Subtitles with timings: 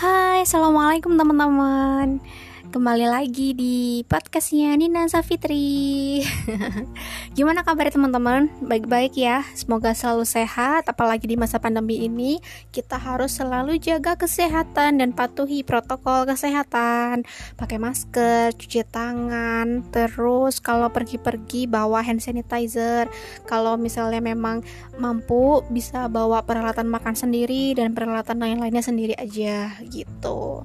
[0.00, 2.24] Hai, assalamualaikum teman-teman.
[2.72, 6.24] Kembali lagi di podcastnya Nina Safitri
[7.40, 8.52] Gimana kabar teman-teman?
[8.60, 12.36] Baik-baik ya Semoga selalu sehat Apalagi di masa pandemi ini
[12.68, 17.24] Kita harus selalu jaga kesehatan Dan patuhi protokol kesehatan
[17.56, 23.08] Pakai masker, cuci tangan Terus kalau pergi-pergi bawa hand sanitizer
[23.48, 24.60] Kalau misalnya memang
[25.00, 30.60] mampu Bisa bawa peralatan makan sendiri Dan peralatan lain-lainnya sendiri aja Gitu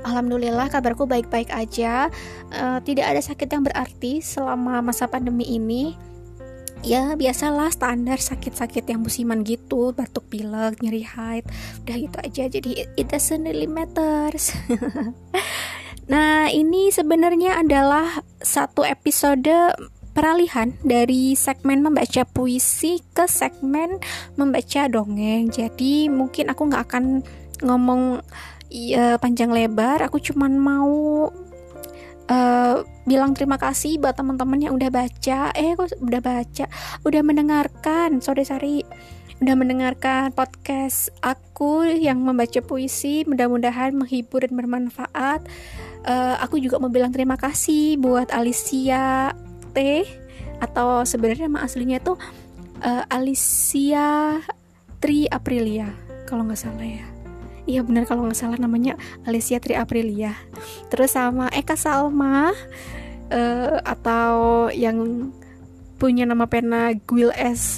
[0.00, 2.08] Alhamdulillah kabarku baik-baik aja.
[2.48, 5.92] Uh, tidak ada sakit yang berarti selama masa pandemi ini.
[6.80, 11.44] Ya biasalah standar sakit-sakit yang musiman gitu, batuk pilek, nyeri haid,
[11.84, 12.44] udah gitu aja.
[12.48, 14.56] Jadi it doesn't really matters.
[16.12, 19.52] nah ini sebenarnya adalah satu episode
[20.16, 24.00] peralihan dari segmen membaca puisi ke segmen
[24.40, 25.52] membaca dongeng.
[25.52, 27.04] Jadi mungkin aku nggak akan
[27.60, 28.24] ngomong
[28.70, 31.28] iya panjang lebar aku cuman mau
[32.30, 35.50] uh, bilang terima kasih buat teman-teman yang udah baca.
[35.52, 36.64] Eh kok udah baca?
[37.02, 38.22] Udah mendengarkan.
[38.22, 38.86] Sorry sorry.
[39.40, 45.42] Udah mendengarkan podcast aku yang membaca puisi mudah-mudahan menghibur dan bermanfaat.
[46.06, 49.32] Uh, aku juga mau bilang terima kasih buat Alicia
[49.72, 50.04] T
[50.60, 52.20] atau sebenarnya nama aslinya tuh
[52.84, 54.40] uh, Alicia
[55.00, 55.88] Tri Aprilia
[56.28, 57.09] kalau nggak salah ya
[57.70, 60.34] iya benar kalau nggak salah namanya Alicia Tri Aprilia.
[60.90, 62.50] Terus sama Eka Salma
[63.30, 65.30] uh, atau yang
[66.00, 67.76] punya nama pena Gwil S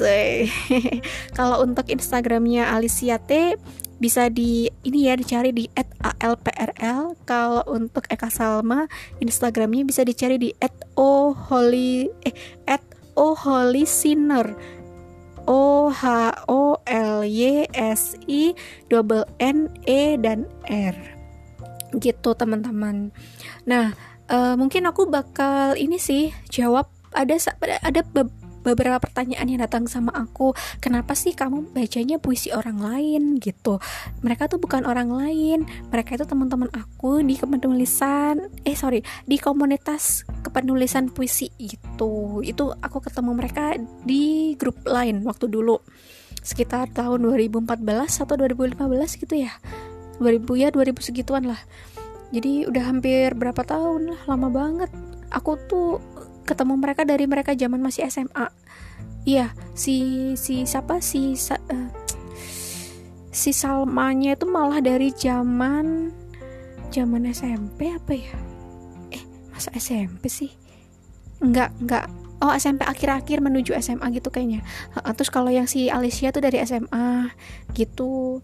[1.39, 3.59] kalau untuk Instagramnya Alicia T
[3.99, 5.67] bisa di ini ya dicari di
[6.03, 8.87] @alprl kalau untuk Eka Salma
[9.19, 10.51] Instagramnya bisa dicari di
[10.95, 12.35] @oholy eh
[13.19, 14.55] @oholysinner
[15.47, 16.05] O H
[16.47, 18.55] O L Y S I
[18.89, 20.97] double N E dan R
[21.97, 23.13] gitu teman-teman.
[23.69, 23.93] Nah
[24.33, 27.37] uh, mungkin aku bakal ini sih jawab ada
[27.85, 28.01] ada
[28.63, 33.43] beberapa pertanyaan yang datang sama aku kenapa sih kamu bacanya puisi orang lain?
[33.43, 33.83] gitu.
[34.23, 40.23] Mereka tuh bukan orang lain mereka itu teman-teman aku di kepenulisan eh sorry di komunitas
[40.47, 42.41] kepenulisan puisi itu.
[42.47, 43.75] Itu aku ketemu mereka
[44.07, 45.83] di grup lain waktu dulu
[46.43, 49.53] sekitar tahun 2014 atau 2015 gitu ya.
[50.23, 51.59] 2000 ya 2000 segituan lah.
[52.33, 54.91] Jadi udah hampir berapa tahun lah lama banget.
[55.33, 56.01] Aku tuh
[56.43, 58.51] ketemu mereka dari mereka zaman masih SMA
[59.23, 60.99] iya si si siapa?
[60.99, 61.89] Si uh,
[63.33, 66.11] si Salmanya itu malah dari zaman
[66.93, 68.35] zaman SMP apa ya?
[69.15, 69.23] Eh
[69.55, 70.51] masa SMP sih?
[71.43, 72.07] Enggak enggak
[72.43, 74.67] oh SMP akhir-akhir menuju SMA gitu kayaknya.
[75.15, 77.31] Terus kalau yang si Alicia tuh dari SMA
[77.73, 78.43] gitu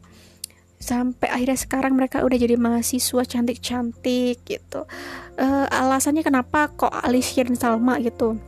[0.78, 4.86] sampai akhirnya sekarang mereka udah jadi mahasiswa cantik-cantik gitu.
[5.34, 8.38] Uh, alasannya kenapa kok Alicia dan Salma gitu?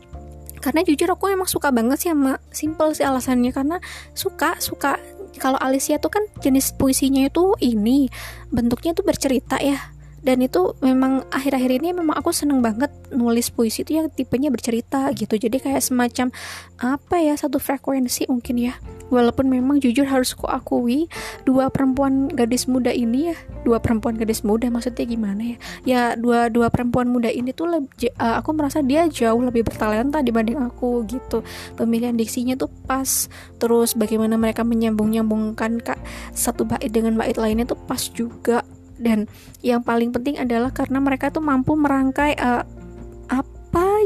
[0.63, 3.51] Karena jujur aku emang suka banget sih sama simple sih alasannya.
[3.51, 3.77] Karena
[4.15, 4.97] suka suka.
[5.41, 8.11] Kalau Alicia tuh kan jenis puisinya itu ini
[8.53, 9.79] bentuknya tuh bercerita ya.
[10.21, 15.09] Dan itu memang akhir-akhir ini memang aku seneng banget nulis puisi itu yang tipenya bercerita
[15.17, 15.41] gitu.
[15.41, 16.29] Jadi kayak semacam
[16.77, 18.77] apa ya satu frekuensi mungkin ya
[19.11, 21.11] walaupun memang jujur harus ku akui
[21.45, 25.57] dua perempuan gadis muda ini ya dua perempuan gadis muda maksudnya gimana ya?
[25.85, 30.23] Ya dua dua perempuan muda ini tuh lebih, uh, aku merasa dia jauh lebih bertalenta
[30.25, 31.45] dibanding aku gitu.
[31.77, 33.29] Pemilihan diksinya tuh pas
[33.61, 36.01] terus bagaimana mereka menyambung nyambungkan kak
[36.33, 38.65] satu bait dengan bait lainnya tuh pas juga.
[39.01, 39.33] Dan
[39.65, 42.69] yang paling penting adalah karena mereka tuh mampu merangkai uh,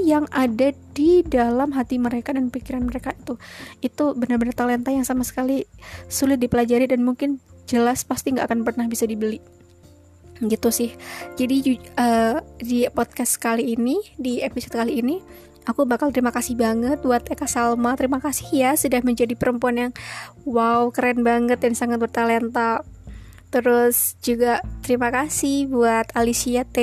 [0.04, 3.40] yang ada di dalam hati mereka dan pikiran mereka itu.
[3.80, 5.64] Itu benar-benar talenta yang sama sekali
[6.06, 9.40] sulit dipelajari dan mungkin jelas pasti nggak akan pernah bisa dibeli.
[10.38, 10.92] Gitu sih.
[11.40, 15.16] Jadi uh, di podcast kali ini di episode kali ini
[15.64, 17.96] aku bakal terima kasih banget buat Eka Salma.
[17.96, 19.92] Terima kasih ya sudah menjadi perempuan yang
[20.44, 22.84] wow keren banget dan sangat bertalenta
[23.54, 26.78] Terus juga terima kasih buat Alicia T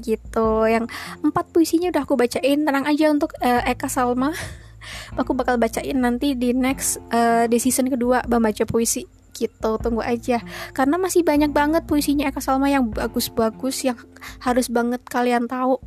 [0.00, 0.88] gitu yang
[1.20, 2.64] empat puisinya udah aku bacain.
[2.64, 4.32] Tenang aja untuk uh, Eka Salma.
[5.20, 9.04] aku bakal bacain nanti di next uh, di season kedua membaca puisi
[9.34, 10.38] gitu tunggu aja
[10.70, 13.98] karena masih banyak banget puisinya Eka Salma yang bagus-bagus yang
[14.40, 15.82] harus banget kalian tahu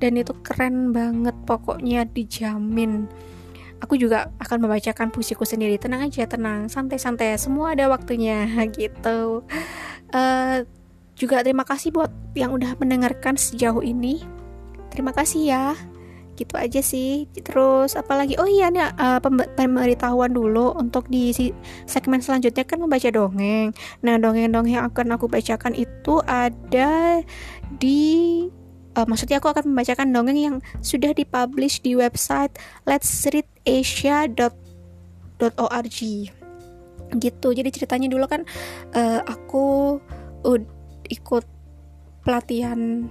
[0.00, 3.06] dan itu keren banget pokoknya dijamin
[3.78, 5.78] aku juga akan membacakan puisiku sendiri.
[5.78, 6.66] Tenang aja tenang.
[6.66, 7.38] Santai-santai.
[7.38, 8.46] Semua ada waktunya.
[8.78, 9.42] Gitu.
[10.14, 10.56] Uh,
[11.18, 14.22] juga terima kasih buat yang udah mendengarkan sejauh ini.
[14.94, 15.66] Terima kasih ya.
[16.38, 17.26] Gitu aja sih.
[17.34, 18.38] Terus apalagi?
[18.38, 19.18] Oh iya nih uh,
[19.58, 21.34] pemberitahuan dulu untuk di
[21.90, 23.74] segmen selanjutnya kan membaca dongeng.
[24.06, 27.22] Nah dongeng-dongeng yang akan aku bacakan itu ada
[27.82, 28.46] di
[28.98, 32.50] uh, maksudnya aku akan membacakan dongeng yang sudah dipublish di website
[32.82, 34.50] let's read asia.org
[37.08, 38.42] gitu jadi ceritanya dulu kan
[38.98, 39.96] uh, aku
[40.42, 40.60] uh,
[41.06, 41.46] ikut
[42.26, 43.08] pelatihan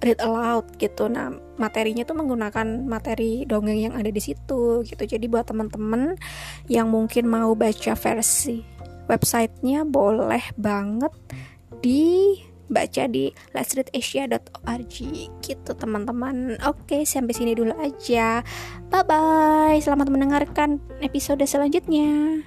[0.00, 1.06] read aloud gitu.
[1.06, 1.30] Nah,
[1.60, 5.02] materinya tuh menggunakan materi dongeng yang ada di situ gitu.
[5.04, 6.16] Jadi buat teman-teman
[6.66, 8.64] yang mungkin mau baca versi
[9.06, 11.12] websitenya boleh banget
[12.70, 14.96] dibaca di let'sreadasia.org
[15.42, 16.54] gitu teman-teman.
[16.70, 18.46] Oke, sampai sini dulu aja.
[18.86, 19.76] Bye bye.
[19.82, 22.46] Selamat mendengarkan episode selanjutnya.